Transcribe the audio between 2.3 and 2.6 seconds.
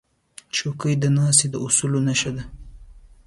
ده.